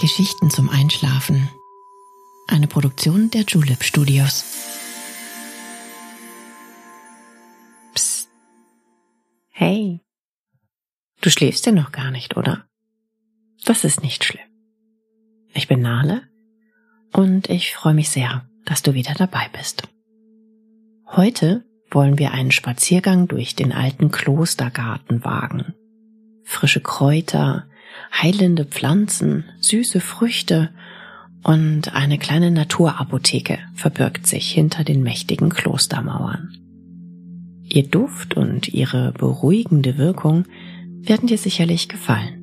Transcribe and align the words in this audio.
Geschichten 0.00 0.48
zum 0.48 0.70
Einschlafen. 0.70 1.50
Eine 2.48 2.66
Produktion 2.66 3.30
der 3.30 3.42
Julep 3.42 3.84
Studios. 3.84 4.46
Psst. 7.92 8.30
Hey. 9.50 10.00
Du 11.20 11.28
schläfst 11.28 11.66
ja 11.66 11.72
noch 11.72 11.92
gar 11.92 12.10
nicht, 12.10 12.38
oder? 12.38 12.64
Das 13.66 13.84
ist 13.84 14.02
nicht 14.02 14.24
schlimm. 14.24 14.40
Ich 15.52 15.68
bin 15.68 15.82
Nale 15.82 16.22
und 17.12 17.50
ich 17.50 17.74
freue 17.74 17.92
mich 17.92 18.08
sehr, 18.08 18.48
dass 18.64 18.80
du 18.80 18.94
wieder 18.94 19.12
dabei 19.12 19.50
bist. 19.52 19.82
Heute 21.08 21.62
wollen 21.90 22.18
wir 22.18 22.32
einen 22.32 22.52
Spaziergang 22.52 23.28
durch 23.28 23.54
den 23.54 23.70
alten 23.70 24.10
Klostergarten 24.10 25.24
wagen. 25.24 25.74
Frische 26.44 26.80
Kräuter, 26.80 27.68
heilende 28.12 28.64
Pflanzen, 28.64 29.44
süße 29.60 30.00
Früchte 30.00 30.70
und 31.42 31.94
eine 31.94 32.18
kleine 32.18 32.50
Naturapotheke 32.50 33.58
verbirgt 33.74 34.26
sich 34.26 34.50
hinter 34.50 34.84
den 34.84 35.02
mächtigen 35.02 35.48
Klostermauern. 35.48 36.56
Ihr 37.64 37.86
Duft 37.86 38.34
und 38.34 38.68
ihre 38.68 39.12
beruhigende 39.12 39.96
Wirkung 39.96 40.44
werden 41.02 41.28
dir 41.28 41.38
sicherlich 41.38 41.88
gefallen. 41.88 42.36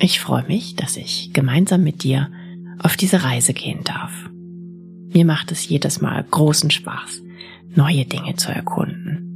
Ich 0.00 0.20
freue 0.20 0.46
mich, 0.46 0.74
dass 0.76 0.96
ich 0.96 1.32
gemeinsam 1.32 1.84
mit 1.84 2.02
dir 2.02 2.30
auf 2.78 2.96
diese 2.96 3.22
Reise 3.24 3.52
gehen 3.52 3.84
darf. 3.84 4.30
Mir 5.12 5.24
macht 5.24 5.52
es 5.52 5.68
jedes 5.68 6.00
Mal 6.00 6.24
großen 6.24 6.70
Spaß, 6.70 7.22
neue 7.74 8.04
Dinge 8.04 8.36
zu 8.36 8.50
erkunden. 8.50 9.27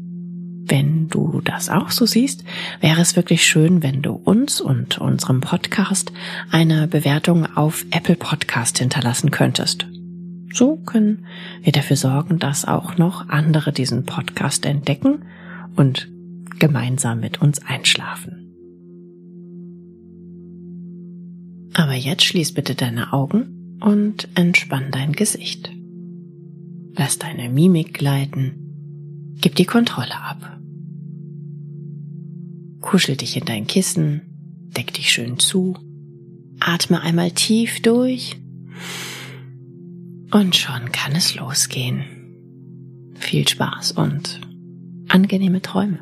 Wenn 0.72 1.08
du 1.08 1.42
das 1.42 1.68
auch 1.68 1.90
so 1.90 2.06
siehst, 2.06 2.44
wäre 2.80 3.02
es 3.02 3.14
wirklich 3.14 3.44
schön, 3.44 3.82
wenn 3.82 4.00
du 4.00 4.12
uns 4.12 4.58
und 4.58 4.96
unserem 4.96 5.42
Podcast 5.42 6.12
eine 6.50 6.88
Bewertung 6.88 7.44
auf 7.44 7.84
Apple 7.90 8.16
Podcast 8.16 8.78
hinterlassen 8.78 9.30
könntest. 9.30 9.86
So 10.50 10.76
können 10.76 11.26
wir 11.60 11.72
dafür 11.72 11.96
sorgen, 11.96 12.38
dass 12.38 12.64
auch 12.64 12.96
noch 12.96 13.28
andere 13.28 13.70
diesen 13.70 14.06
Podcast 14.06 14.64
entdecken 14.64 15.26
und 15.76 16.08
gemeinsam 16.58 17.20
mit 17.20 17.42
uns 17.42 17.58
einschlafen. 17.66 18.54
Aber 21.74 21.92
jetzt 21.92 22.24
schließ 22.24 22.54
bitte 22.54 22.74
deine 22.74 23.12
Augen 23.12 23.76
und 23.80 24.26
entspann 24.36 24.86
dein 24.90 25.12
Gesicht. 25.12 25.70
Lass 26.94 27.18
deine 27.18 27.50
Mimik 27.50 27.92
gleiten 27.92 28.62
Gib 29.42 29.56
die 29.56 29.64
Kontrolle 29.64 30.14
ab. 30.14 30.61
Kuschel 32.82 33.16
dich 33.16 33.36
in 33.36 33.46
dein 33.46 33.66
Kissen, 33.66 34.20
deck 34.76 34.92
dich 34.92 35.10
schön 35.10 35.38
zu, 35.38 35.78
atme 36.60 37.00
einmal 37.00 37.30
tief 37.30 37.80
durch 37.80 38.36
und 40.32 40.56
schon 40.56 40.92
kann 40.92 41.12
es 41.12 41.34
losgehen. 41.34 42.04
Viel 43.14 43.46
Spaß 43.48 43.92
und 43.92 44.40
angenehme 45.08 45.62
Träume. 45.62 46.00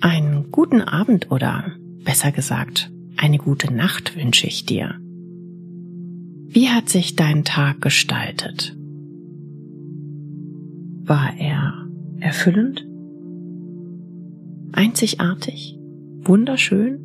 Einen 0.00 0.50
guten 0.50 0.82
Abend 0.82 1.30
oder 1.30 1.72
besser 2.04 2.30
gesagt, 2.30 2.92
eine 3.16 3.38
gute 3.38 3.72
Nacht 3.72 4.16
wünsche 4.16 4.46
ich 4.46 4.66
dir. 4.66 4.96
Wie 6.46 6.68
hat 6.68 6.88
sich 6.88 7.16
dein 7.16 7.44
Tag 7.44 7.80
gestaltet? 7.80 8.76
War 11.06 11.36
er 11.38 11.86
erfüllend? 12.18 12.86
Einzigartig? 14.72 15.78
Wunderschön? 16.22 16.98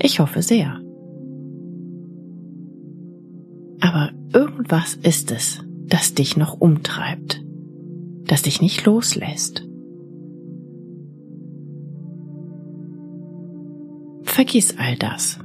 Ich 0.00 0.18
hoffe 0.18 0.42
sehr. 0.42 0.80
Aber 3.80 4.10
irgendwas 4.32 4.96
ist 4.96 5.30
es, 5.30 5.60
das 5.86 6.14
dich 6.14 6.36
noch 6.36 6.60
umtreibt, 6.60 7.44
das 8.26 8.42
dich 8.42 8.60
nicht 8.60 8.84
loslässt. 8.84 9.64
Vergiss 14.24 14.76
all 14.76 14.96
das, 14.96 15.38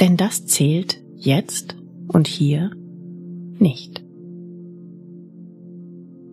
denn 0.00 0.18
das 0.18 0.44
zählt 0.44 1.02
jetzt 1.14 1.76
und 2.08 2.26
hier 2.26 2.72
nicht. 3.58 4.05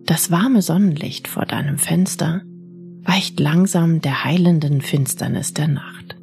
Das 0.06 0.30
warme 0.30 0.62
Sonnenlicht 0.62 1.28
vor 1.28 1.46
deinem 1.46 1.78
Fenster 1.78 2.42
weicht 3.02 3.40
langsam 3.40 4.00
der 4.00 4.24
heilenden 4.24 4.80
Finsternis 4.80 5.54
der 5.54 5.68
Nacht. 5.68 6.16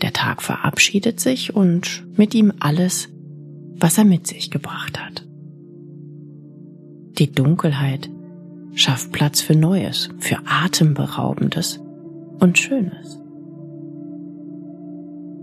Der 0.00 0.12
Tag 0.12 0.42
verabschiedet 0.42 1.20
sich 1.20 1.54
und 1.54 2.04
mit 2.16 2.34
ihm 2.34 2.52
alles, 2.60 3.08
was 3.76 3.98
er 3.98 4.04
mit 4.04 4.26
sich 4.26 4.50
gebracht 4.50 5.00
hat. 5.00 5.26
Die 7.18 7.30
Dunkelheit 7.30 8.10
schafft 8.74 9.12
Platz 9.12 9.40
für 9.40 9.54
Neues, 9.54 10.08
für 10.18 10.38
Atemberaubendes 10.46 11.80
und 12.40 12.58
Schönes. 12.58 13.18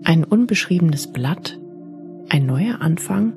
Ein 0.03 0.23
unbeschriebenes 0.23 1.11
Blatt 1.11 1.59
ein 2.29 2.45
neuer 2.45 2.81
Anfang, 2.81 3.33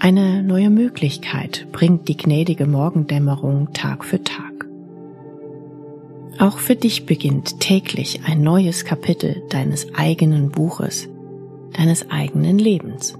eine 0.00 0.42
neue 0.42 0.70
Möglichkeit 0.70 1.66
bringt 1.72 2.08
die 2.08 2.16
gnädige 2.16 2.66
Morgendämmerung 2.66 3.72
Tag 3.72 4.04
für 4.04 4.22
Tag. 4.22 4.66
Auch 6.38 6.58
für 6.58 6.76
dich 6.76 7.04
beginnt 7.04 7.60
täglich 7.60 8.20
ein 8.24 8.42
neues 8.42 8.84
Kapitel 8.84 9.42
deines 9.50 9.92
eigenen 9.94 10.50
Buches, 10.50 11.08
deines 11.76 12.10
eigenen 12.10 12.58
Lebens. 12.58 13.18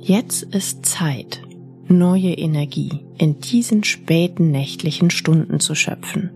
Jetzt 0.00 0.42
ist 0.42 0.84
Zeit, 0.84 1.40
neue 1.86 2.32
Energie 2.32 3.00
in 3.16 3.38
diesen 3.38 3.84
späten 3.84 4.50
nächtlichen 4.50 5.10
Stunden 5.10 5.60
zu 5.60 5.74
schöpfen. 5.74 6.30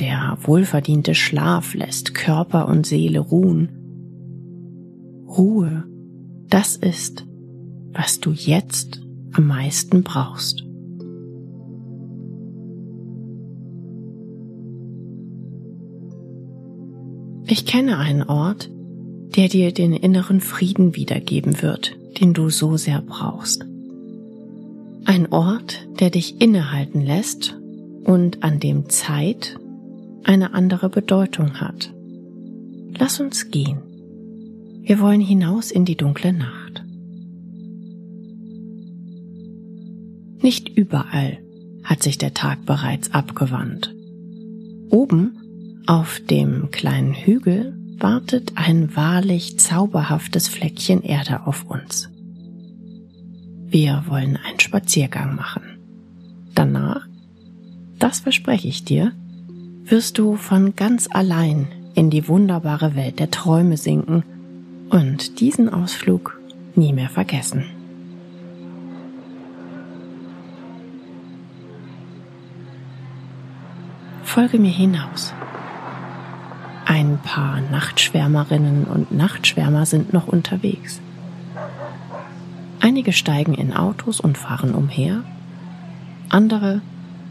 Der 0.00 0.38
wohlverdiente 0.42 1.14
Schlaf 1.14 1.74
lässt 1.74 2.14
Körper 2.14 2.68
und 2.68 2.86
Seele 2.86 3.20
ruhen 3.20 3.70
Ruhe, 5.26 5.84
das 6.48 6.76
ist, 6.76 7.26
was 7.92 8.20
du 8.20 8.32
jetzt 8.32 9.00
am 9.32 9.46
meisten 9.46 10.02
brauchst. 10.02 10.64
Ich 17.48 17.64
kenne 17.64 17.98
einen 17.98 18.24
Ort, 18.24 18.70
der 19.36 19.48
dir 19.48 19.72
den 19.72 19.92
inneren 19.92 20.40
Frieden 20.40 20.96
wiedergeben 20.96 21.62
wird, 21.62 21.96
den 22.20 22.34
du 22.34 22.50
so 22.50 22.76
sehr 22.76 23.02
brauchst. 23.02 23.64
Ein 25.04 25.32
Ort, 25.32 25.86
der 26.00 26.10
dich 26.10 26.40
innehalten 26.40 27.00
lässt 27.00 27.56
und 28.04 28.42
an 28.42 28.58
dem 28.58 28.88
Zeit 28.88 29.58
eine 30.24 30.54
andere 30.54 30.88
Bedeutung 30.88 31.60
hat. 31.60 31.92
Lass 32.98 33.20
uns 33.20 33.50
gehen. 33.50 33.85
Wir 34.86 35.00
wollen 35.00 35.20
hinaus 35.20 35.72
in 35.72 35.84
die 35.84 35.96
dunkle 35.96 36.32
Nacht. 36.32 36.84
Nicht 40.40 40.68
überall 40.68 41.38
hat 41.82 42.04
sich 42.04 42.18
der 42.18 42.34
Tag 42.34 42.64
bereits 42.66 43.12
abgewandt. 43.12 43.92
Oben 44.88 45.82
auf 45.88 46.20
dem 46.20 46.70
kleinen 46.70 47.14
Hügel 47.14 47.76
wartet 47.98 48.52
ein 48.54 48.94
wahrlich 48.94 49.58
zauberhaftes 49.58 50.46
Fleckchen 50.46 51.02
Erde 51.02 51.48
auf 51.48 51.64
uns. 51.64 52.08
Wir 53.66 54.04
wollen 54.06 54.36
einen 54.36 54.60
Spaziergang 54.60 55.34
machen. 55.34 55.64
Danach, 56.54 57.08
das 57.98 58.20
verspreche 58.20 58.68
ich 58.68 58.84
dir, 58.84 59.10
wirst 59.82 60.18
du 60.18 60.36
von 60.36 60.76
ganz 60.76 61.08
allein 61.10 61.66
in 61.96 62.08
die 62.08 62.28
wunderbare 62.28 62.94
Welt 62.94 63.18
der 63.18 63.32
Träume 63.32 63.76
sinken 63.76 64.22
und 64.90 65.40
diesen 65.40 65.72
Ausflug 65.72 66.38
nie 66.74 66.92
mehr 66.92 67.08
vergessen. 67.08 67.64
Folge 74.24 74.58
mir 74.58 74.70
hinaus. 74.70 75.32
Ein 76.84 77.18
paar 77.24 77.60
Nachtschwärmerinnen 77.60 78.84
und 78.84 79.10
Nachtschwärmer 79.10 79.86
sind 79.86 80.12
noch 80.12 80.28
unterwegs. 80.28 81.00
Einige 82.80 83.12
steigen 83.12 83.54
in 83.54 83.72
Autos 83.72 84.20
und 84.20 84.38
fahren 84.38 84.74
umher, 84.74 85.24
andere 86.28 86.82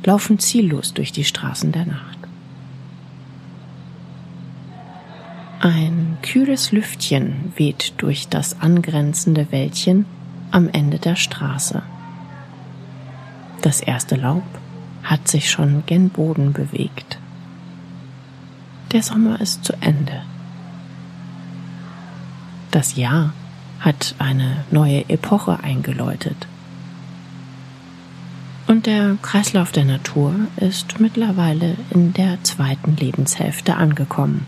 laufen 0.03 0.39
ziellos 0.39 0.93
durch 0.93 1.11
die 1.11 1.23
Straßen 1.23 1.71
der 1.71 1.85
Nacht. 1.85 2.14
Ein 5.65 6.19
kühles 6.21 6.71
Lüftchen 6.71 7.51
weht 7.55 7.93
durch 7.97 8.27
das 8.27 8.61
angrenzende 8.61 9.51
Wäldchen 9.51 10.05
am 10.51 10.69
Ende 10.69 10.99
der 10.99 11.15
Straße. 11.15 11.81
Das 13.63 13.81
erste 13.81 14.15
Laub 14.15 14.43
hat 15.01 15.27
sich 15.27 15.49
schon 15.49 15.81
gen 15.87 16.09
Boden 16.09 16.53
bewegt. 16.53 17.17
Der 18.91 19.01
Sommer 19.01 19.41
ist 19.41 19.65
zu 19.65 19.73
Ende. 19.81 20.21
Das 22.69 22.95
Jahr 22.95 23.33
hat 23.79 24.13
eine 24.19 24.65
neue 24.69 25.09
Epoche 25.09 25.61
eingeläutet. 25.63 26.45
Und 28.67 28.85
der 28.85 29.17
Kreislauf 29.23 29.71
der 29.71 29.85
Natur 29.85 30.35
ist 30.57 30.99
mittlerweile 30.99 31.75
in 31.89 32.13
der 32.13 32.43
zweiten 32.43 32.95
Lebenshälfte 32.97 33.77
angekommen. 33.77 34.45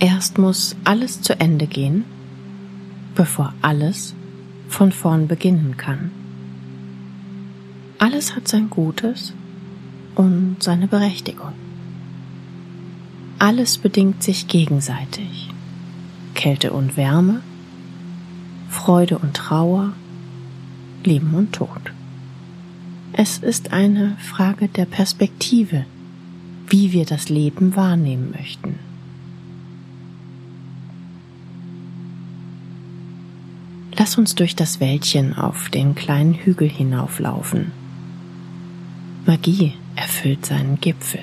Erst 0.00 0.38
muss 0.38 0.76
alles 0.84 1.20
zu 1.20 1.38
Ende 1.38 1.66
gehen, 1.66 2.04
bevor 3.14 3.52
alles 3.60 4.14
von 4.68 4.92
vorn 4.92 5.28
beginnen 5.28 5.76
kann. 5.76 6.10
Alles 7.98 8.34
hat 8.34 8.48
sein 8.48 8.70
Gutes 8.70 9.34
und 10.14 10.56
seine 10.60 10.88
Berechtigung. 10.88 11.52
Alles 13.38 13.76
bedingt 13.76 14.22
sich 14.22 14.48
gegenseitig. 14.48 15.50
Kälte 16.34 16.72
und 16.72 16.96
Wärme, 16.96 17.42
Freude 18.70 19.18
und 19.18 19.34
Trauer, 19.34 19.92
Leben 21.04 21.34
und 21.34 21.52
Tod. 21.52 21.92
Es 23.12 23.36
ist 23.36 23.74
eine 23.74 24.16
Frage 24.18 24.68
der 24.68 24.86
Perspektive, 24.86 25.84
wie 26.68 26.92
wir 26.92 27.04
das 27.04 27.28
Leben 27.28 27.76
wahrnehmen 27.76 28.30
möchten. 28.30 28.78
Lass 34.10 34.18
uns 34.18 34.34
durch 34.34 34.56
das 34.56 34.80
Wäldchen 34.80 35.34
auf 35.34 35.68
den 35.68 35.94
kleinen 35.94 36.34
Hügel 36.34 36.68
hinauflaufen. 36.68 37.70
Magie 39.24 39.74
erfüllt 39.94 40.44
seinen 40.44 40.80
Gipfel. 40.80 41.20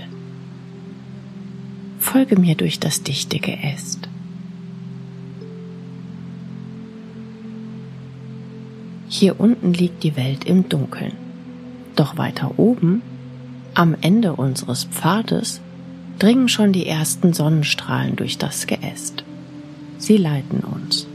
Folge 2.00 2.40
mir 2.40 2.56
durch 2.56 2.80
das 2.80 3.04
dichte 3.04 3.40
Geäst. 3.40 4.08
Hier 9.10 9.38
unten 9.38 9.74
liegt 9.74 10.04
die 10.04 10.16
Welt 10.16 10.46
im 10.46 10.70
Dunkeln. 10.70 11.12
Doch 11.98 12.16
weiter 12.16 12.58
oben, 12.58 13.02
am 13.74 13.98
Ende 14.00 14.32
unseres 14.32 14.86
Pfades, 14.86 15.60
dringen 16.20 16.48
schon 16.48 16.72
die 16.72 16.88
ersten 16.88 17.34
Sonnenstrahlen 17.34 18.16
durch 18.16 18.38
das 18.38 18.66
Geäst. 18.66 19.26
Sie 19.98 20.16
leiten 20.16 20.62
uns. 20.62 21.07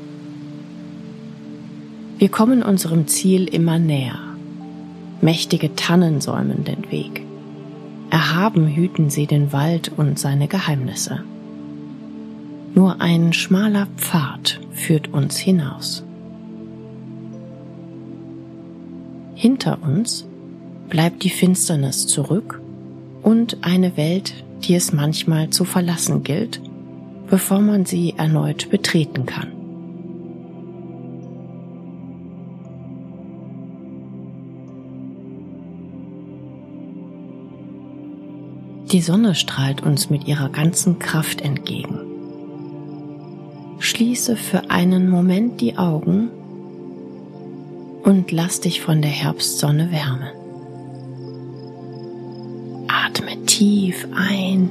Wir 2.23 2.29
kommen 2.29 2.63
unserem 2.63 3.09
Ziel 3.09 3.49
immer 3.49 3.81
näher. 3.81 4.21
Mächtige 5.21 5.75
Tannen 5.75 6.21
säumen 6.21 6.63
den 6.63 6.89
Weg. 6.89 7.27
Erhaben 8.11 8.69
hüten 8.69 9.11
sie 9.11 9.27
den 9.27 9.53
Wald 9.53 9.91
und 9.97 10.21
seine 10.21 10.47
Geheimnisse. 10.47 11.25
Nur 12.77 13.01
ein 13.01 13.33
schmaler 13.33 13.89
Pfad 13.97 14.61
führt 14.71 15.13
uns 15.13 15.37
hinaus. 15.37 16.05
Hinter 19.35 19.83
uns 19.83 20.25
bleibt 20.89 21.25
die 21.25 21.31
Finsternis 21.31 22.07
zurück 22.07 22.61
und 23.25 23.65
eine 23.65 23.97
Welt, 23.97 24.33
die 24.63 24.77
es 24.77 24.93
manchmal 24.93 25.51
zu 25.51 25.65
verlassen 25.65 26.23
gilt, 26.23 26.61
bevor 27.29 27.59
man 27.59 27.85
sie 27.85 28.15
erneut 28.17 28.71
betreten 28.71 29.27
kann. 29.27 29.62
Die 38.93 39.01
Sonne 39.01 39.35
strahlt 39.35 39.83
uns 39.83 40.11
mit 40.11 40.29
ihrer 40.29 40.51
ganzen 40.51 40.99
Kraft 40.99 41.41
entgegen. 41.41 41.99
Schließe 43.79 44.37
für 44.37 44.71
einen 44.71 45.09
Moment 45.09 45.63
die 45.63 45.79
Augen 45.79 46.29
und 48.03 48.31
lass 48.31 48.61
dich 48.61 48.83
von 48.83 49.01
der 49.01 49.11
Herbstsonne 49.11 49.91
wärmen. 49.91 50.29
Atme 52.87 53.43
tief 53.47 54.07
ein 54.15 54.69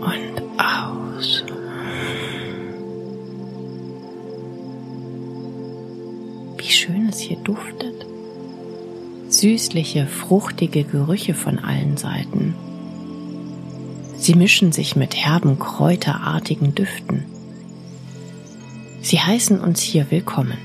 und 0.00 0.42
aus. 0.60 1.44
Wie 6.58 6.70
schön 6.70 7.08
es 7.08 7.20
hier 7.20 7.38
duftet 7.38 7.91
süßliche, 9.42 10.06
fruchtige 10.06 10.84
Gerüche 10.84 11.34
von 11.34 11.58
allen 11.58 11.96
Seiten. 11.96 12.54
Sie 14.16 14.34
mischen 14.34 14.70
sich 14.70 14.94
mit 14.94 15.16
herben, 15.16 15.58
kräuterartigen 15.58 16.76
Düften. 16.76 17.24
Sie 19.00 19.18
heißen 19.18 19.58
uns 19.58 19.80
hier 19.80 20.12
willkommen. 20.12 20.58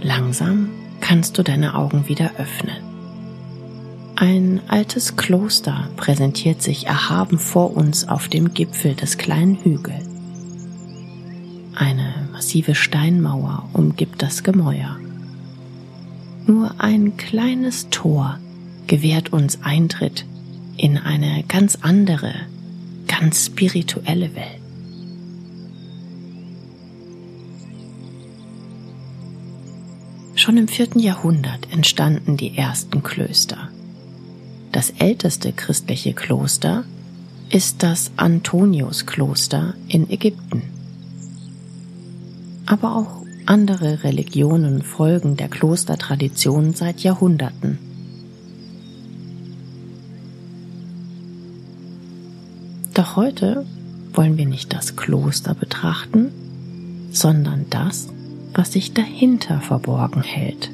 Langsam 0.00 0.68
kannst 1.00 1.36
du 1.36 1.42
deine 1.42 1.74
Augen 1.74 2.06
wieder 2.06 2.30
öffnen. 2.38 2.76
Ein 4.14 4.60
altes 4.68 5.16
Kloster 5.16 5.90
präsentiert 5.96 6.62
sich 6.62 6.86
erhaben 6.86 7.40
vor 7.40 7.76
uns 7.76 8.06
auf 8.06 8.28
dem 8.28 8.54
Gipfel 8.54 8.94
des 8.94 9.18
kleinen 9.18 9.56
Hügels. 9.64 10.06
Eine 11.74 12.28
massive 12.30 12.76
Steinmauer 12.76 13.68
umgibt 13.72 14.22
das 14.22 14.44
Gemäuer. 14.44 14.96
Ein 16.78 17.16
kleines 17.16 17.88
Tor 17.90 18.38
gewährt 18.86 19.32
uns 19.32 19.62
Eintritt 19.62 20.26
in 20.76 20.98
eine 20.98 21.44
ganz 21.48 21.78
andere, 21.80 22.34
ganz 23.06 23.46
spirituelle 23.46 24.34
Welt. 24.34 24.60
Schon 30.34 30.56
im 30.56 30.68
vierten 30.68 31.00
Jahrhundert 31.00 31.72
entstanden 31.72 32.36
die 32.36 32.56
ersten 32.56 33.02
Klöster. 33.02 33.70
Das 34.70 34.90
älteste 34.90 35.52
christliche 35.52 36.12
Kloster 36.12 36.84
ist 37.50 37.82
das 37.82 38.12
Antoniuskloster 38.16 39.74
in 39.88 40.08
Ägypten. 40.08 40.62
Aber 42.66 42.94
auch 42.94 43.24
andere 43.48 44.04
Religionen 44.04 44.82
folgen 44.82 45.36
der 45.36 45.48
Klostertradition 45.48 46.74
seit 46.74 47.00
Jahrhunderten. 47.00 47.78
Doch 52.92 53.16
heute 53.16 53.64
wollen 54.12 54.36
wir 54.36 54.44
nicht 54.44 54.74
das 54.74 54.96
Kloster 54.96 55.54
betrachten, 55.54 56.30
sondern 57.10 57.64
das, 57.70 58.08
was 58.52 58.72
sich 58.72 58.92
dahinter 58.92 59.60
verborgen 59.60 60.22
hält. 60.22 60.70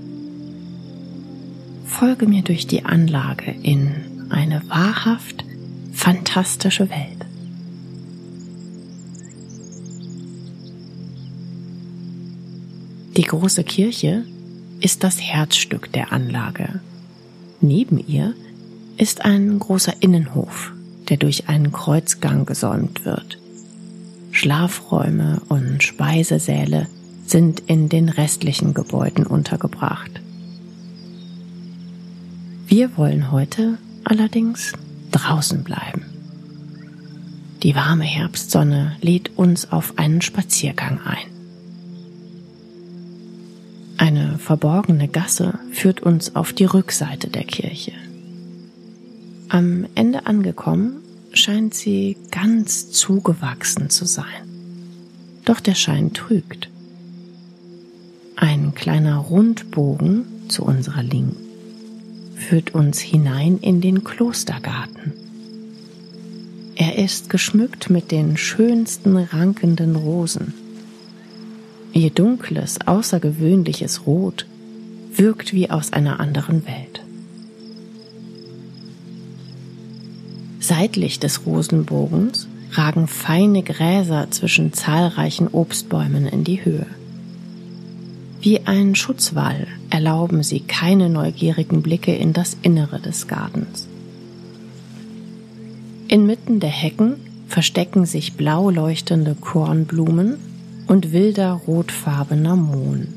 Folge 1.85 2.27
mir 2.27 2.43
durch 2.43 2.67
die 2.67 2.85
Anlage 2.85 3.55
in 3.63 4.27
eine 4.31 4.69
wahrhaft 4.69 5.45
fantastische 5.93 6.91
Welt. 6.91 7.24
Die 13.25 13.31
große 13.31 13.65
Kirche 13.65 14.27
ist 14.81 15.03
das 15.03 15.19
Herzstück 15.19 15.91
der 15.91 16.13
Anlage. 16.13 16.81
Neben 17.63 17.99
ihr 18.07 18.35
ist 18.99 19.25
ein 19.25 19.59
großer 19.59 19.95
Innenhof, 20.01 20.73
der 21.09 21.17
durch 21.17 21.49
einen 21.49 21.73
Kreuzgang 21.73 22.45
gesäumt 22.45 23.07
wird. 23.07 23.39
Schlafräume 24.31 25.41
und 25.49 25.83
Speisesäle 25.83 26.87
sind 27.25 27.61
in 27.61 27.89
den 27.89 28.11
restlichen 28.11 28.75
Gebäuden 28.75 29.27
untergebracht. 29.27 30.21
Wir 32.67 32.95
wollen 32.99 33.33
heute 33.33 33.79
allerdings 34.05 34.75
draußen 35.13 35.65
bleiben. 35.65 36.05
Die 37.63 37.75
warme 37.75 38.05
Herbstsonne 38.05 38.97
lädt 39.01 39.39
uns 39.39 39.73
auf 39.73 39.97
einen 39.97 40.21
Spaziergang 40.21 41.01
ein. 41.07 41.34
Eine 43.97 44.39
verborgene 44.39 45.09
Gasse 45.09 45.59
führt 45.73 46.01
uns 46.03 46.35
auf 46.35 46.53
die 46.53 46.65
Rückseite 46.65 47.29
der 47.29 47.45
Kirche. 47.45 47.93
Am 49.49 49.87
Ende 49.95 50.27
angekommen 50.27 50.97
scheint 51.33 51.75
sie 51.75 52.17
ganz 52.31 52.91
zugewachsen 52.91 53.91
zu 53.91 54.05
sein. 54.05 54.27
Doch 55.45 55.61
der 55.61 55.75
Schein 55.75 56.13
trügt. 56.13 56.71
Ein 58.37 58.75
kleiner 58.75 59.19
Rundbogen 59.19 60.25
zu 60.49 60.65
unserer 60.65 61.03
Linken 61.03 61.37
führt 62.37 62.75
uns 62.75 62.99
hinein 62.99 63.59
in 63.59 63.81
den 63.81 64.03
Klostergarten. 64.03 65.13
Er 66.75 66.99
ist 66.99 67.31
geschmückt 67.31 67.91
mit 67.91 68.11
den 68.11 68.37
schönsten 68.37 69.17
rankenden 69.17 69.95
Rosen. 69.95 70.55
Ihr 71.95 72.11
dunkles, 72.11 72.81
außergewöhnliches 72.85 74.05
Rot 74.05 74.47
wirkt 75.15 75.53
wie 75.53 75.71
aus 75.71 75.93
einer 75.93 76.19
anderen 76.19 76.67
Welt. 76.67 77.01
Seitlich 80.59 81.21
des 81.21 81.47
Rosenbogens 81.47 82.49
ragen 82.73 83.07
feine 83.07 83.63
Gräser 83.63 84.29
zwischen 84.33 84.73
zahlreichen 84.73 85.47
Obstbäumen 85.47 86.27
in 86.27 86.43
die 86.43 86.65
Höhe. 86.65 86.87
Wie 88.41 88.67
ein 88.67 88.97
Schutzwall 88.97 89.69
erlauben 89.89 90.43
sie 90.43 90.61
keine 90.61 91.09
neugierigen 91.09 91.81
Blicke 91.81 92.13
in 92.13 92.33
das 92.33 92.57
Innere 92.63 92.99
des 92.99 93.29
Gartens. 93.29 93.87
Inmitten 96.09 96.59
der 96.59 96.71
Hecken 96.71 97.21
verstecken 97.47 98.05
sich 98.05 98.35
blau 98.35 98.69
leuchtende 98.71 99.37
Kornblumen 99.37 100.54
und 100.87 101.13
wilder 101.13 101.53
rotfarbener 101.53 102.57
Mohn. 102.57 103.09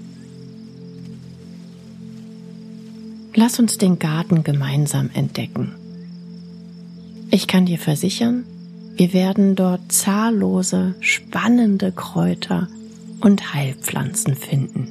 Lass 3.36 3.59
uns 3.59 3.77
den 3.77 4.00
Garten 4.00 4.43
gemeinsam 4.43 5.09
entdecken. 5.13 5.75
Ich 7.29 7.47
kann 7.47 7.65
dir 7.65 7.77
versichern, 7.77 8.45
wir 8.95 9.13
werden 9.13 9.55
dort 9.55 9.91
zahllose, 9.91 10.95
spannende 11.01 11.91
Kräuter 11.91 12.67
und 13.21 13.53
Heilpflanzen 13.53 14.36
finden. 14.36 14.88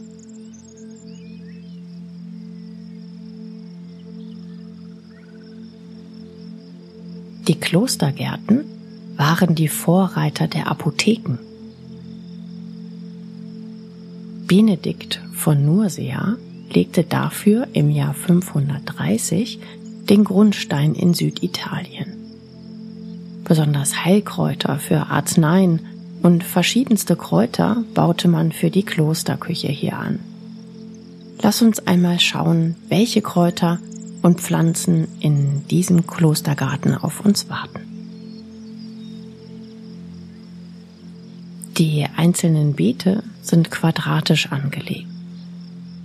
Die 7.49 7.55
Klostergärten 7.55 8.65
waren 9.17 9.55
die 9.55 9.69
Vorreiter 9.69 10.49
der 10.49 10.69
Apotheken. 10.69 11.39
Benedikt 14.47 15.21
von 15.33 15.65
Nursea 15.65 16.37
legte 16.73 17.03
dafür 17.03 17.67
im 17.73 17.91
Jahr 17.91 18.15
530 18.15 19.59
den 20.09 20.23
Grundstein 20.23 20.95
in 20.95 21.15
Süditalien. 21.15 22.13
Besonders 23.45 24.05
Heilkräuter 24.05 24.79
für 24.79 25.07
Arzneien 25.07 25.81
und 26.23 26.45
verschiedenste 26.45 27.17
Kräuter 27.17 27.85
baute 27.95 28.29
man 28.29 28.53
für 28.53 28.71
die 28.71 28.85
Klosterküche 28.85 29.69
hier 29.69 29.99
an. 29.99 30.21
Lass 31.43 31.63
uns 31.63 31.87
einmal 31.87 32.21
schauen, 32.21 32.77
welche 32.89 33.23
Kräuter 33.23 33.79
und 34.23 34.41
Pflanzen 34.41 35.09
in 35.21 35.67
diesem 35.69 36.07
Klostergarten 36.07 36.95
auf 36.95 37.25
uns 37.25 37.49
warten. 37.49 37.86
Die 41.79 42.07
einzelnen 42.17 42.73
Beete 42.73 43.23
sind 43.43 43.71
quadratisch 43.71 44.51
angelegt. 44.51 45.09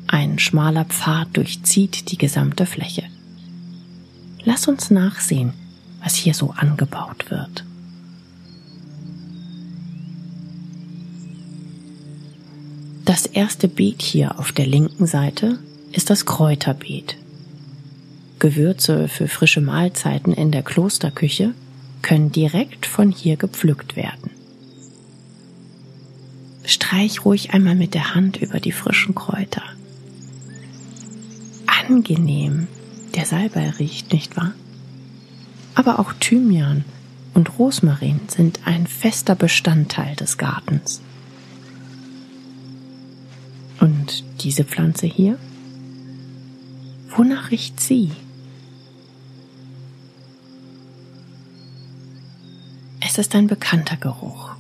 Ein 0.08 0.38
schmaler 0.38 0.84
Pfad 0.84 1.30
durchzieht 1.38 2.12
die 2.12 2.18
gesamte 2.18 2.66
Fläche. 2.66 3.04
Lass 4.44 4.68
uns 4.68 4.92
nachsehen, 4.92 5.54
was 6.04 6.16
hier 6.16 6.34
so 6.34 6.52
angebaut 6.52 7.32
wird. 7.32 7.64
Das 13.06 13.26
erste 13.26 13.70
Beet 13.70 14.02
hier 14.02 14.40
auf 14.40 14.52
der 14.52 14.68
linken 14.68 15.06
Seite 15.06 15.60
ist 15.94 16.10
das 16.10 16.26
Kräuterbeet. 16.26 17.16
Gewürze 18.40 19.08
für 19.08 19.30
frische 19.30 19.62
Mahlzeiten 19.62 20.34
in 20.34 20.52
der 20.52 20.64
Klosterküche 20.64 21.54
können 22.02 22.34
direkt 22.34 22.86
von 22.86 23.12
hier 23.12 23.38
gepflückt 23.38 23.96
werden. 23.96 24.41
Streich 26.64 27.26
ruhig 27.26 27.54
einmal 27.54 27.76
mit 27.76 27.94
der 27.94 28.16
Hand 28.16 28.38
über 28.38 28.60
die 28.60 28.72
frischen 28.72 29.16
Kräuter. 29.16 29.64
Angenehm, 31.66 32.68
der 33.16 33.26
Salbei 33.26 33.70
riecht, 33.72 34.14
nicht 34.14 34.38
wahr? 34.38 34.54
aber 35.76 36.00
auch 36.00 36.14
Thymian 36.14 36.86
und 37.34 37.58
Rosmarin 37.58 38.20
sind 38.28 38.60
ein 38.66 38.88
fester 38.88 39.36
Bestandteil 39.36 40.16
des 40.16 40.38
Gartens. 40.38 41.02
Und 43.80 44.24
diese 44.42 44.64
Pflanze 44.64 45.08
hier? 45.08 45.40
Wonach 47.16 47.52
riecht 47.52 47.80
sie? 47.80 48.12
Es 53.00 53.18
ist 53.18 53.34
ein 53.34 53.48
bekannter 53.48 53.98
Geruch. 53.98 54.51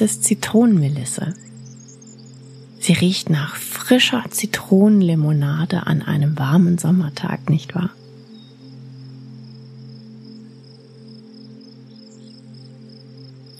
Ist 0.00 0.24
Zitronenmelisse. 0.24 1.34
Sie 2.78 2.94
riecht 2.94 3.28
nach 3.28 3.56
frischer 3.56 4.24
Zitronenlimonade 4.30 5.86
an 5.86 6.00
einem 6.00 6.38
warmen 6.38 6.78
Sommertag, 6.78 7.50
nicht 7.50 7.74
wahr? 7.74 7.90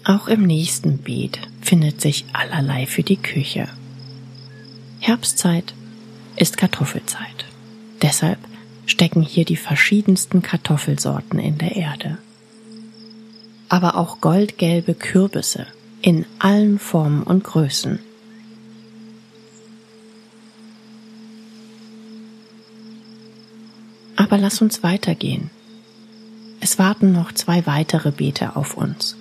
Auch 0.03 0.27
im 0.27 0.41
nächsten 0.41 0.97
Beet 0.97 1.39
findet 1.61 2.01
sich 2.01 2.25
allerlei 2.33 2.87
für 2.87 3.03
die 3.03 3.17
Küche. 3.17 3.67
Herbstzeit 4.99 5.75
ist 6.37 6.57
Kartoffelzeit. 6.57 7.45
Deshalb 8.01 8.39
stecken 8.87 9.21
hier 9.21 9.45
die 9.45 9.57
verschiedensten 9.57 10.41
Kartoffelsorten 10.41 11.37
in 11.37 11.59
der 11.59 11.75
Erde. 11.75 12.17
Aber 13.69 13.95
auch 13.95 14.21
goldgelbe 14.21 14.95
Kürbisse 14.95 15.67
in 16.01 16.25
allen 16.39 16.79
Formen 16.79 17.23
und 17.23 17.43
Größen. 17.43 17.99
Aber 24.15 24.37
lass 24.37 24.61
uns 24.61 24.83
weitergehen. 24.83 25.49
Es 26.59 26.77
warten 26.79 27.11
noch 27.11 27.31
zwei 27.31 27.65
weitere 27.65 28.11
Beete 28.11 28.55
auf 28.55 28.77
uns. 28.77 29.15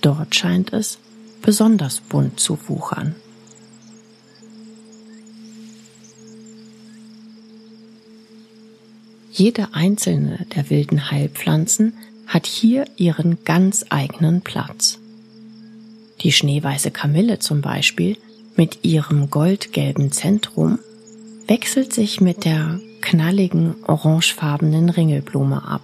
Dort 0.00 0.34
scheint 0.34 0.72
es 0.72 0.98
besonders 1.40 2.00
bunt 2.00 2.40
zu 2.40 2.58
wuchern. 2.68 3.14
Jede 9.30 9.72
einzelne 9.72 10.44
der 10.54 10.68
wilden 10.68 11.10
Heilpflanzen 11.10 11.94
hat 12.32 12.46
hier 12.46 12.86
ihren 12.96 13.44
ganz 13.44 13.84
eigenen 13.90 14.40
Platz. 14.40 14.98
Die 16.22 16.32
schneeweiße 16.32 16.90
Kamille 16.90 17.38
zum 17.40 17.60
Beispiel 17.60 18.16
mit 18.56 18.84
ihrem 18.84 19.28
goldgelben 19.28 20.12
Zentrum 20.12 20.78
wechselt 21.46 21.92
sich 21.92 22.22
mit 22.22 22.46
der 22.46 22.80
knalligen 23.02 23.74
orangefarbenen 23.84 24.88
Ringelblume 24.88 25.62
ab. 25.62 25.82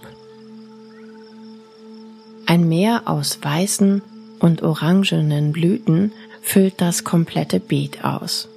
Ein 2.47 2.67
Meer 2.67 3.03
aus 3.05 3.37
weißen 3.43 4.01
und 4.39 4.63
orangenen 4.63 5.51
Blüten 5.51 6.13
füllt 6.41 6.81
das 6.81 7.03
komplette 7.03 7.59
Beet 7.59 8.03
aus. 8.03 8.47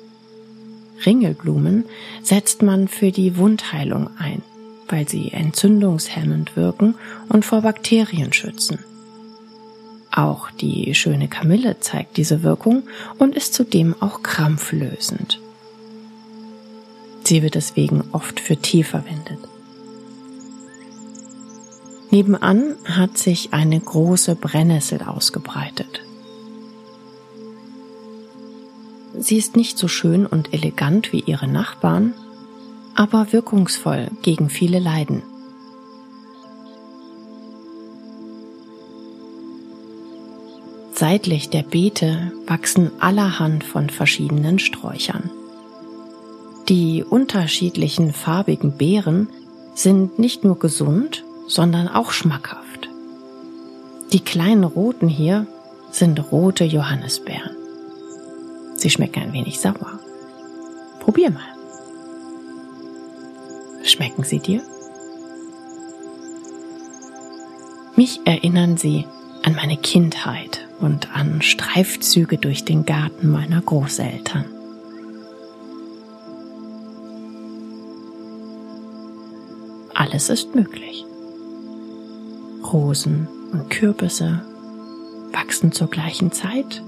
Ringelblumen 1.04 1.84
setzt 2.22 2.62
man 2.62 2.88
für 2.88 3.10
die 3.10 3.36
Wundheilung 3.36 4.08
ein, 4.18 4.40
weil 4.92 5.08
sie 5.08 5.32
entzündungshemmend 5.32 6.54
wirken 6.54 6.94
und 7.30 7.44
vor 7.46 7.62
Bakterien 7.62 8.32
schützen. 8.32 8.78
Auch 10.12 10.50
die 10.50 10.94
schöne 10.94 11.28
Kamille 11.28 11.80
zeigt 11.80 12.18
diese 12.18 12.42
Wirkung 12.42 12.82
und 13.18 13.34
ist 13.34 13.54
zudem 13.54 13.96
auch 14.00 14.22
krampflösend. 14.22 15.40
Sie 17.24 17.42
wird 17.42 17.54
deswegen 17.54 18.04
oft 18.12 18.38
für 18.38 18.58
Tee 18.58 18.82
verwendet. 18.82 19.38
Nebenan 22.10 22.74
hat 22.84 23.16
sich 23.16 23.54
eine 23.54 23.80
große 23.80 24.34
Brennnessel 24.34 25.00
ausgebreitet. 25.00 26.02
Sie 29.18 29.38
ist 29.38 29.56
nicht 29.56 29.78
so 29.78 29.88
schön 29.88 30.26
und 30.26 30.52
elegant 30.52 31.12
wie 31.14 31.20
ihre 31.20 31.48
Nachbarn, 31.48 32.12
aber 32.94 33.32
wirkungsvoll 33.32 34.08
gegen 34.22 34.48
viele 34.48 34.78
Leiden. 34.78 35.22
Seitlich 40.94 41.50
der 41.50 41.62
Beete 41.62 42.32
wachsen 42.46 42.92
allerhand 43.00 43.64
von 43.64 43.90
verschiedenen 43.90 44.58
Sträuchern. 44.58 45.30
Die 46.68 47.02
unterschiedlichen 47.02 48.12
farbigen 48.12 48.76
Beeren 48.76 49.28
sind 49.74 50.18
nicht 50.18 50.44
nur 50.44 50.58
gesund, 50.58 51.24
sondern 51.48 51.88
auch 51.88 52.12
schmackhaft. 52.12 52.88
Die 54.12 54.20
kleinen 54.20 54.64
roten 54.64 55.08
hier 55.08 55.46
sind 55.90 56.30
rote 56.30 56.64
Johannisbeeren. 56.64 57.56
Sie 58.76 58.90
schmecken 58.90 59.22
ein 59.22 59.32
wenig 59.32 59.58
sauer. 59.58 59.98
Probier 61.00 61.30
mal. 61.30 61.51
Schmecken 63.84 64.24
sie 64.24 64.38
dir? 64.38 64.62
Mich 67.96 68.20
erinnern 68.24 68.76
sie 68.76 69.06
an 69.42 69.54
meine 69.54 69.76
Kindheit 69.76 70.66
und 70.80 71.14
an 71.14 71.42
Streifzüge 71.42 72.38
durch 72.38 72.64
den 72.64 72.86
Garten 72.86 73.30
meiner 73.30 73.60
Großeltern. 73.60 74.44
Alles 79.94 80.30
ist 80.30 80.54
möglich. 80.54 81.04
Rosen 82.72 83.28
und 83.52 83.68
Kürbisse 83.68 84.44
wachsen 85.32 85.72
zur 85.72 85.88
gleichen 85.88 86.32
Zeit 86.32 86.82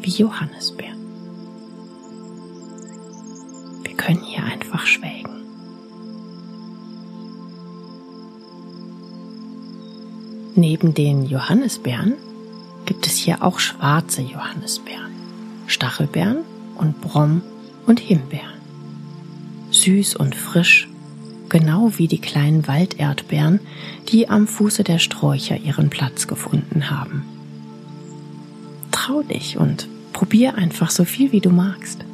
wie 0.00 0.10
Johannisbeeren. 0.10 1.00
Wir 3.82 3.96
können 3.96 4.22
hier 4.22 4.44
einfach 4.44 4.86
schwelgen. 4.86 5.29
Neben 10.60 10.92
den 10.92 11.24
Johannisbeeren 11.24 12.16
gibt 12.84 13.06
es 13.06 13.16
hier 13.16 13.42
auch 13.42 13.60
schwarze 13.60 14.20
Johannisbeeren, 14.20 15.10
Stachelbeeren 15.66 16.40
und 16.76 17.00
Brom- 17.00 17.40
und 17.86 17.98
Himbeeren. 17.98 18.60
Süß 19.70 20.16
und 20.16 20.34
frisch, 20.34 20.86
genau 21.48 21.92
wie 21.96 22.08
die 22.08 22.18
kleinen 22.18 22.68
Walderdbeeren, 22.68 23.60
die 24.10 24.28
am 24.28 24.46
Fuße 24.46 24.84
der 24.84 24.98
Sträucher 24.98 25.56
ihren 25.56 25.88
Platz 25.88 26.26
gefunden 26.26 26.90
haben. 26.90 27.24
Trau 28.90 29.22
dich 29.22 29.56
und 29.56 29.88
probier 30.12 30.56
einfach 30.56 30.90
so 30.90 31.06
viel 31.06 31.32
wie 31.32 31.40
du 31.40 31.48
magst. 31.48 32.04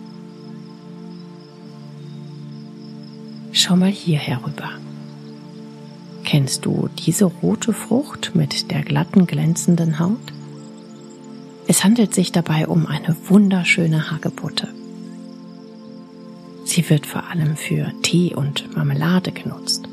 Schau 3.51 3.75
mal 3.75 3.91
hier 3.91 4.19
herüber. 4.19 4.71
Kennst 6.27 6.67
du 6.67 6.89
diese 6.99 7.25
rote 7.25 7.73
Frucht 7.73 8.33
mit 8.35 8.73
der 8.73 8.83
glatten, 8.83 9.29
glänzenden 9.29 10.01
Haut? 10.01 10.33
Es 11.69 11.85
handelt 11.85 12.15
sich 12.15 12.33
dabei 12.33 12.67
um 12.67 12.87
eine 12.87 13.17
wunderschöne 13.29 14.11
Hagebutte. 14.11 14.69
Sie 16.65 16.91
wird 16.91 17.07
vor 17.07 17.31
allem 17.31 17.57
für 17.57 17.93
Tee 18.03 18.35
und 18.35 18.75
Marmelade 18.75 19.31
genutzt. 19.31 19.89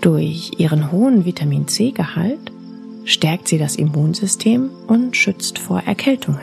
Durch 0.00 0.52
ihren 0.58 0.92
hohen 0.92 1.24
Vitamin 1.24 1.66
C-Gehalt 1.66 2.52
stärkt 3.04 3.48
sie 3.48 3.58
das 3.58 3.74
Immunsystem 3.74 4.70
und 4.86 5.16
schützt 5.16 5.58
vor 5.58 5.80
Erkältungen. 5.80 6.38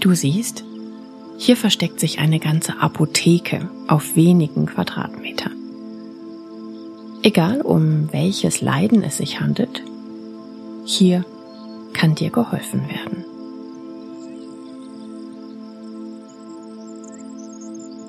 Du 0.00 0.14
siehst, 0.14 0.64
hier 1.38 1.56
versteckt 1.56 2.00
sich 2.00 2.18
eine 2.18 2.40
ganze 2.40 2.80
Apotheke 2.80 3.70
auf 3.86 4.16
wenigen 4.16 4.66
Quadratmetern. 4.66 5.52
Egal 7.22 7.60
um 7.60 8.12
welches 8.12 8.60
Leiden 8.60 9.02
es 9.04 9.18
sich 9.18 9.40
handelt, 9.40 9.82
hier 10.84 11.24
kann 11.92 12.16
dir 12.16 12.30
geholfen 12.30 12.82
werden. 12.88 13.24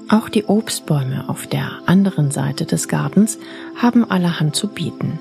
Auch 0.09 0.27
die 0.27 0.45
Obstbäume 0.45 1.29
auf 1.29 1.45
der 1.45 1.69
anderen 1.85 2.31
Seite 2.31 2.65
des 2.65 2.87
Gartens 2.87 3.37
haben 3.75 4.09
allerhand 4.09 4.55
zu 4.55 4.67
bieten. 4.67 5.19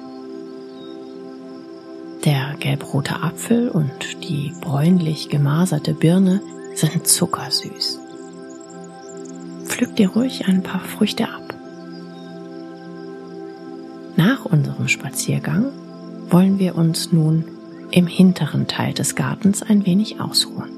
Der 2.25 2.55
gelbrote 2.59 3.23
Apfel 3.23 3.69
und 3.69 4.25
die 4.25 4.55
bräunlich 4.62 5.29
gemaserte 5.29 5.93
Birne 5.93 6.41
sind 6.78 7.06
zuckersüß. 7.06 7.99
Pflück 9.64 9.97
dir 9.97 10.11
ruhig 10.11 10.47
ein 10.47 10.62
paar 10.62 10.80
Früchte 10.80 11.25
ab. 11.28 11.54
Nach 14.16 14.44
unserem 14.44 14.88
Spaziergang 14.88 15.66
wollen 16.31 16.59
wir 16.59 16.76
uns 16.76 17.12
nun 17.12 17.44
im 17.90 18.07
hinteren 18.07 18.66
Teil 18.66 18.92
des 18.92 19.14
Gartens 19.14 19.62
ein 19.62 19.87
wenig 19.87 20.20
ausruhen. 20.20 20.70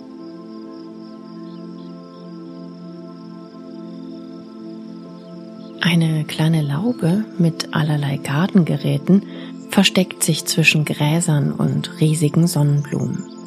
Eine 5.81 6.25
kleine 6.25 6.62
Laube 6.62 7.25
mit 7.38 7.75
allerlei 7.75 8.16
Gartengeräten 8.18 9.25
versteckt 9.70 10.22
sich 10.22 10.44
zwischen 10.44 10.85
Gräsern 10.85 11.53
und 11.53 12.01
riesigen 12.01 12.46
Sonnenblumen. 12.46 13.39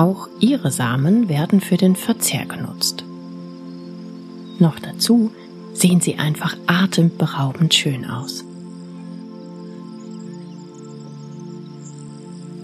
Auch 0.00 0.30
ihre 0.40 0.70
Samen 0.70 1.28
werden 1.28 1.60
für 1.60 1.76
den 1.76 1.94
Verzehr 1.94 2.46
genutzt. 2.46 3.04
Noch 4.58 4.78
dazu 4.78 5.30
sehen 5.74 6.00
sie 6.00 6.14
einfach 6.14 6.56
atemberaubend 6.66 7.74
schön 7.74 8.06
aus. 8.06 8.42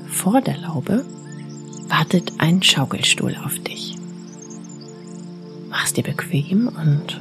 Vor 0.08 0.40
der 0.40 0.56
Laube 0.56 1.04
wartet 1.88 2.32
ein 2.38 2.62
Schaukelstuhl 2.62 3.36
auf 3.44 3.58
dich. 3.58 3.96
Mach's 5.68 5.92
dir 5.92 6.04
bequem 6.04 6.68
und 6.68 7.20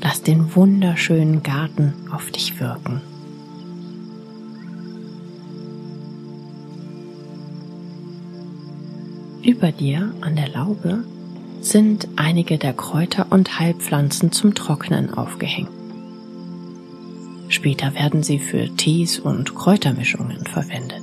lass 0.00 0.22
den 0.22 0.56
wunderschönen 0.56 1.42
Garten 1.42 1.92
auf 2.10 2.30
dich 2.30 2.58
wirken. 2.58 3.02
Über 9.62 9.70
dir 9.70 10.12
an 10.22 10.34
der 10.34 10.48
Laube 10.48 11.04
sind 11.60 12.08
einige 12.16 12.58
der 12.58 12.72
Kräuter 12.72 13.28
und 13.30 13.60
Heilpflanzen 13.60 14.32
zum 14.32 14.56
Trocknen 14.56 15.14
aufgehängt. 15.14 15.70
Später 17.46 17.94
werden 17.94 18.24
sie 18.24 18.40
für 18.40 18.74
Tees 18.74 19.20
und 19.20 19.54
Kräutermischungen 19.54 20.44
verwendet. 20.46 21.00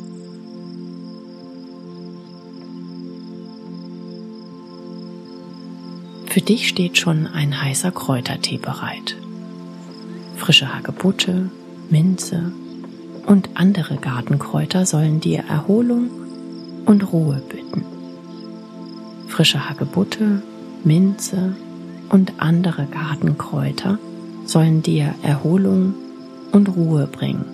Für 6.26 6.42
dich 6.42 6.68
steht 6.68 6.98
schon 6.98 7.28
ein 7.28 7.64
heißer 7.64 7.92
Kräutertee 7.92 8.58
bereit. 8.58 9.16
Frische 10.36 10.76
Hagebutte, 10.76 11.50
Minze 11.90 12.52
und 13.26 13.52
andere 13.54 13.96
Gartenkräuter 13.96 14.86
sollen 14.86 15.22
dir 15.22 15.46
Erholung 15.48 16.10
und 16.86 17.14
Ruhe 17.14 17.42
bitten 17.48 17.99
frische 19.40 19.70
Hagebutte, 19.70 20.42
Minze 20.84 21.56
und 22.10 22.34
andere 22.40 22.86
Gartenkräuter 22.88 23.98
sollen 24.44 24.82
dir 24.82 25.16
Erholung 25.24 25.94
und 26.52 26.68
Ruhe 26.68 27.08
bringen. 27.08 27.46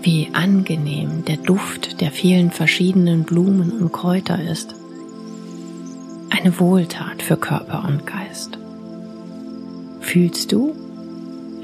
Wie 0.00 0.30
angenehm 0.32 1.26
der 1.26 1.36
Duft 1.36 2.00
der 2.00 2.10
vielen 2.10 2.52
verschiedenen 2.52 3.24
Blumen 3.24 3.70
und 3.70 3.92
Kräuter 3.92 4.42
ist. 4.42 4.74
Eine 6.30 6.58
Wohltat 6.58 7.20
für 7.20 7.36
Körper 7.36 7.84
und 7.86 8.06
Geist. 8.06 8.56
Fühlst 10.00 10.52
du, 10.52 10.74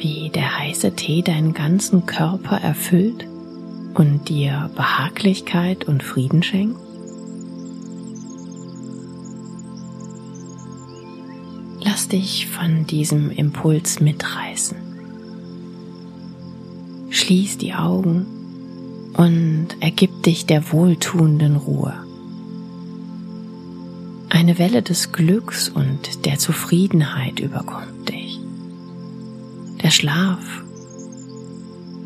wie 0.00 0.30
der 0.30 0.58
heiße 0.58 0.96
Tee 0.96 1.22
deinen 1.22 1.52
ganzen 1.52 2.06
Körper 2.06 2.56
erfüllt 2.56 3.26
und 3.94 4.28
dir 4.28 4.70
Behaglichkeit 4.74 5.84
und 5.84 6.02
Frieden 6.02 6.42
schenkt? 6.42 6.80
Lass 11.82 12.08
dich 12.08 12.46
von 12.46 12.86
diesem 12.86 13.30
Impuls 13.30 14.00
mitreißen. 14.00 14.78
Schließ 17.10 17.58
die 17.58 17.74
Augen 17.74 18.26
und 19.14 19.68
ergib 19.80 20.22
dich 20.22 20.46
der 20.46 20.72
wohltuenden 20.72 21.56
Ruhe. 21.56 21.92
Eine 24.30 24.58
Welle 24.58 24.82
des 24.82 25.12
Glücks 25.12 25.68
und 25.68 26.24
der 26.24 26.38
Zufriedenheit 26.38 27.40
überkommt 27.40 28.08
dich. 28.08 28.19
Der 29.82 29.90
Schlaf 29.90 30.62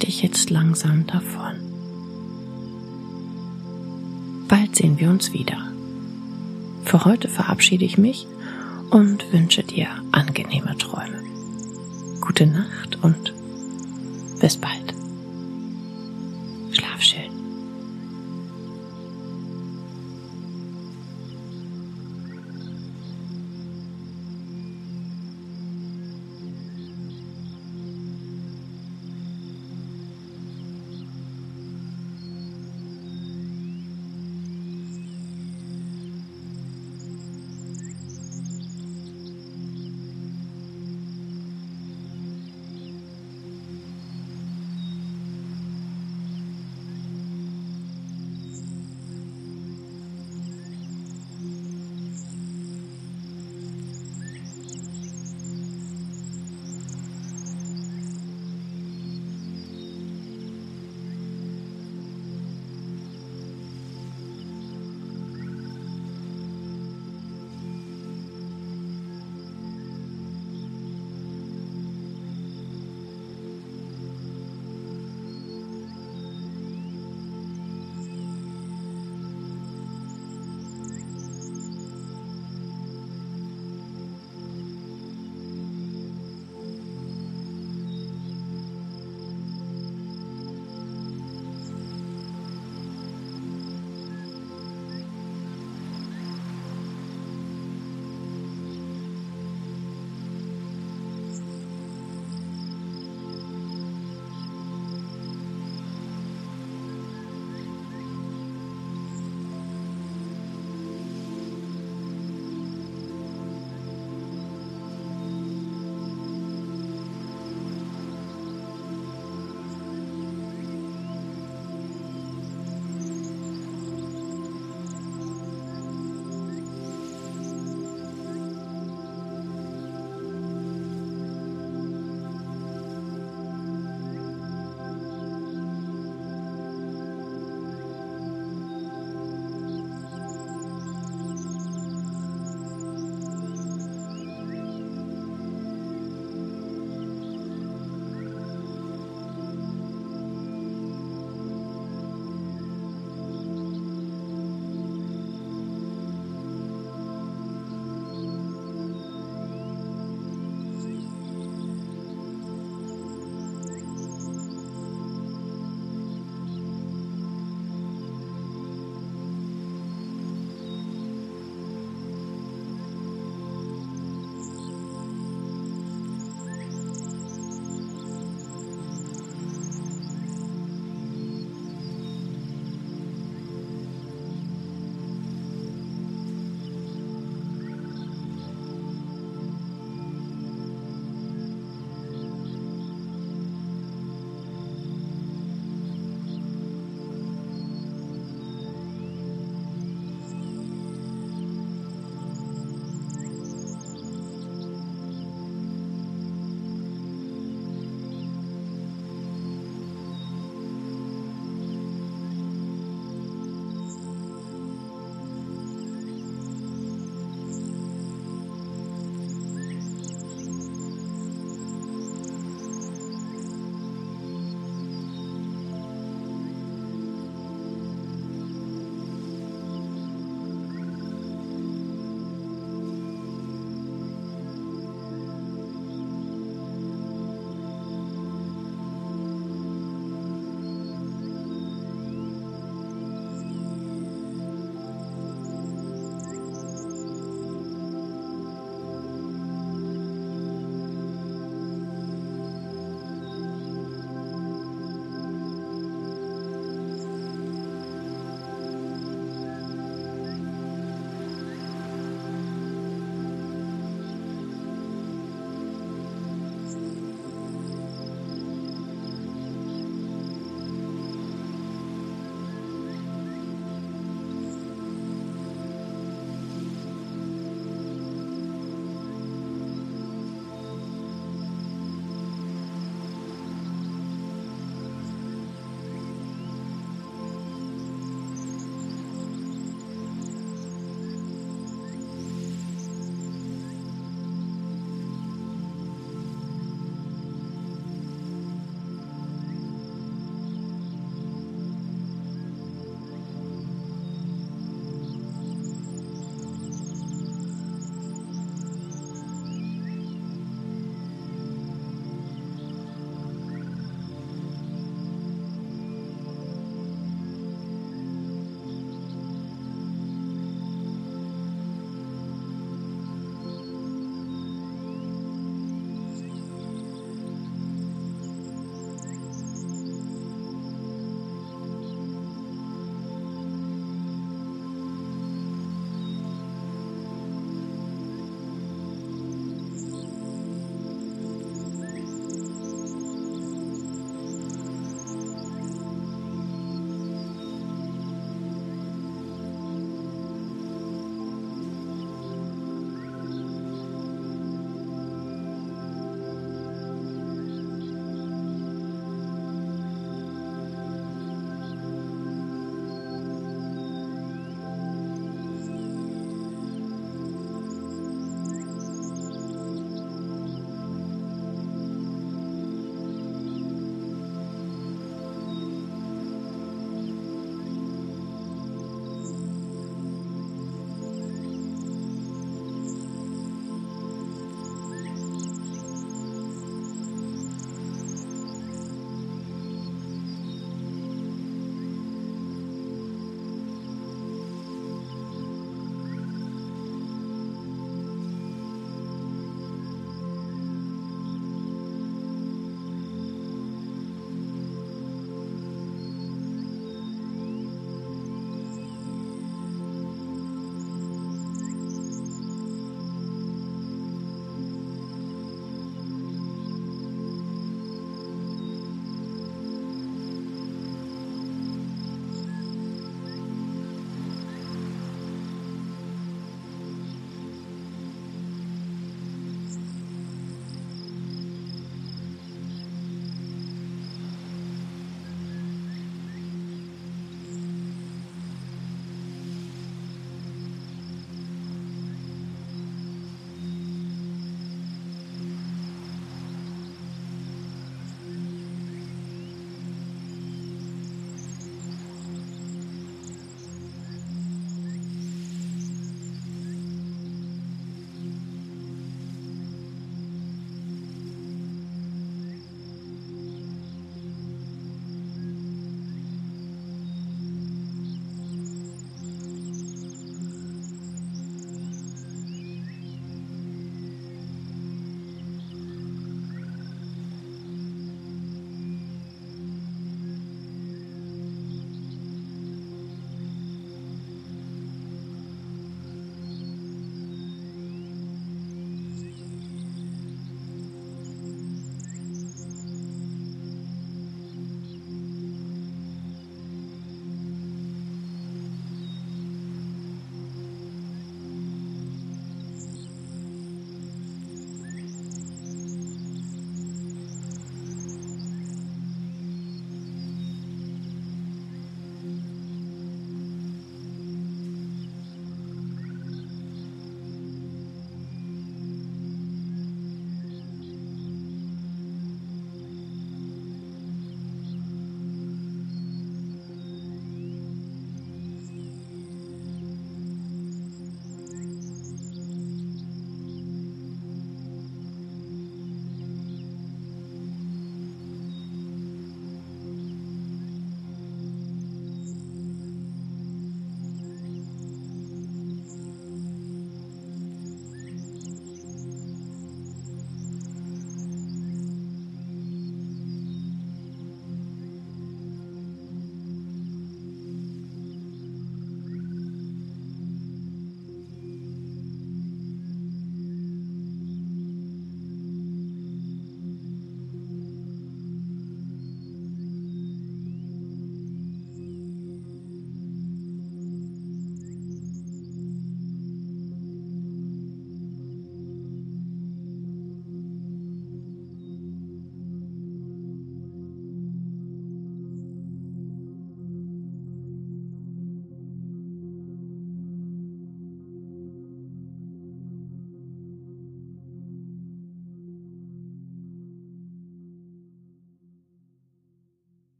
dich 0.00 0.22
jetzt 0.22 0.50
langsam 0.50 1.06
davon. 1.06 1.56
Bald 4.46 4.76
sehen 4.76 5.00
wir 5.00 5.10
uns 5.10 5.32
wieder. 5.32 5.58
Für 6.84 7.04
heute 7.04 7.28
verabschiede 7.28 7.84
ich 7.84 7.98
mich 7.98 8.28
und 8.90 9.32
wünsche 9.32 9.64
dir 9.64 9.88
angenehme 10.12 10.78
Träume. 10.78 11.22
Gute 12.20 12.46
Nacht 12.46 13.02
und 13.02 13.34
bis 14.40 14.56
bald. 14.56 14.94